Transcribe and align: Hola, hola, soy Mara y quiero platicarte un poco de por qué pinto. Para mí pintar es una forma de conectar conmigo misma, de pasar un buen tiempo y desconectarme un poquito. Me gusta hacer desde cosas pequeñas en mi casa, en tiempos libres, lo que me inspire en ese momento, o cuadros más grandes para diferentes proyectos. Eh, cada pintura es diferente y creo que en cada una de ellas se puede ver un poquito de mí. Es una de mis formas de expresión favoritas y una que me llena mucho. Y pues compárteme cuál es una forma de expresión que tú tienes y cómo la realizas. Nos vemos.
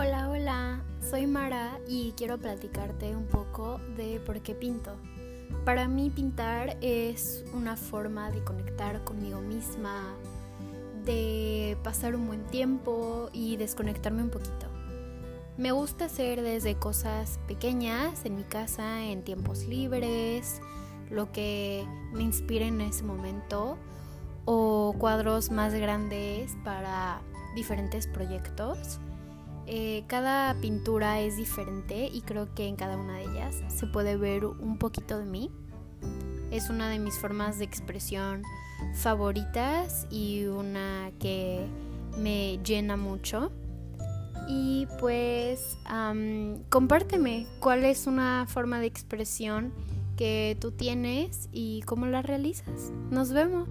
Hola, 0.00 0.30
hola, 0.30 0.84
soy 1.10 1.26
Mara 1.26 1.80
y 1.88 2.12
quiero 2.12 2.38
platicarte 2.38 3.16
un 3.16 3.26
poco 3.26 3.80
de 3.96 4.20
por 4.20 4.40
qué 4.42 4.54
pinto. 4.54 4.94
Para 5.64 5.88
mí 5.88 6.08
pintar 6.08 6.76
es 6.80 7.44
una 7.52 7.76
forma 7.76 8.30
de 8.30 8.44
conectar 8.44 9.02
conmigo 9.02 9.40
misma, 9.40 10.14
de 11.04 11.76
pasar 11.82 12.14
un 12.14 12.28
buen 12.28 12.44
tiempo 12.44 13.28
y 13.32 13.56
desconectarme 13.56 14.22
un 14.22 14.30
poquito. 14.30 14.68
Me 15.56 15.72
gusta 15.72 16.04
hacer 16.04 16.42
desde 16.42 16.76
cosas 16.76 17.40
pequeñas 17.48 18.24
en 18.24 18.36
mi 18.36 18.44
casa, 18.44 19.04
en 19.04 19.24
tiempos 19.24 19.64
libres, 19.64 20.60
lo 21.10 21.32
que 21.32 21.84
me 22.12 22.22
inspire 22.22 22.68
en 22.68 22.82
ese 22.82 23.02
momento, 23.02 23.76
o 24.44 24.94
cuadros 24.96 25.50
más 25.50 25.74
grandes 25.74 26.56
para 26.62 27.20
diferentes 27.56 28.06
proyectos. 28.06 29.00
Eh, 29.70 30.04
cada 30.06 30.54
pintura 30.62 31.20
es 31.20 31.36
diferente 31.36 32.08
y 32.10 32.22
creo 32.22 32.54
que 32.54 32.66
en 32.66 32.76
cada 32.76 32.96
una 32.96 33.18
de 33.18 33.24
ellas 33.24 33.62
se 33.68 33.86
puede 33.86 34.16
ver 34.16 34.46
un 34.46 34.78
poquito 34.78 35.18
de 35.18 35.26
mí. 35.26 35.50
Es 36.50 36.70
una 36.70 36.88
de 36.88 36.98
mis 36.98 37.18
formas 37.18 37.58
de 37.58 37.66
expresión 37.66 38.42
favoritas 38.94 40.06
y 40.10 40.46
una 40.46 41.10
que 41.20 41.66
me 42.16 42.58
llena 42.64 42.96
mucho. 42.96 43.52
Y 44.48 44.86
pues 44.98 45.76
compárteme 46.70 47.46
cuál 47.60 47.84
es 47.84 48.06
una 48.06 48.46
forma 48.48 48.80
de 48.80 48.86
expresión 48.86 49.74
que 50.16 50.56
tú 50.58 50.72
tienes 50.72 51.50
y 51.52 51.82
cómo 51.82 52.06
la 52.06 52.22
realizas. 52.22 52.90
Nos 53.10 53.34
vemos. 53.34 53.68